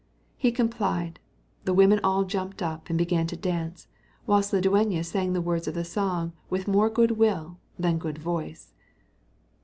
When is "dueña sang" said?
4.59-5.33